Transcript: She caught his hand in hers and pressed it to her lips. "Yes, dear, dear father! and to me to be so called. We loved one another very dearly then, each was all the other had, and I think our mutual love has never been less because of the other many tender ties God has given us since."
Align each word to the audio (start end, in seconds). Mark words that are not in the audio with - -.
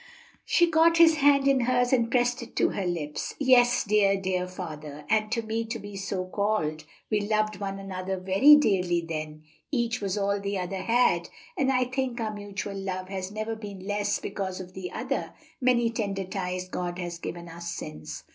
She 0.45 0.67
caught 0.71 0.97
his 0.97 1.17
hand 1.17 1.47
in 1.47 1.59
hers 1.59 1.93
and 1.93 2.09
pressed 2.09 2.41
it 2.41 2.55
to 2.55 2.69
her 2.69 2.87
lips. 2.87 3.35
"Yes, 3.39 3.83
dear, 3.83 4.19
dear 4.19 4.47
father! 4.47 5.05
and 5.11 5.31
to 5.31 5.43
me 5.43 5.63
to 5.65 5.77
be 5.77 5.95
so 5.95 6.25
called. 6.25 6.85
We 7.11 7.21
loved 7.21 7.59
one 7.59 7.77
another 7.77 8.19
very 8.19 8.55
dearly 8.55 9.01
then, 9.01 9.43
each 9.71 10.01
was 10.01 10.17
all 10.17 10.39
the 10.39 10.57
other 10.57 10.81
had, 10.81 11.29
and 11.55 11.71
I 11.71 11.85
think 11.85 12.19
our 12.19 12.33
mutual 12.33 12.73
love 12.79 13.09
has 13.09 13.31
never 13.31 13.55
been 13.55 13.85
less 13.85 14.17
because 14.17 14.59
of 14.59 14.73
the 14.73 14.91
other 14.91 15.35
many 15.61 15.91
tender 15.91 16.23
ties 16.23 16.67
God 16.67 16.97
has 16.97 17.19
given 17.19 17.47
us 17.47 17.69
since." 17.71 18.23